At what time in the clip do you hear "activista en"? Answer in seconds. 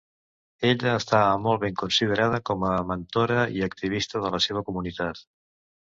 3.69-4.29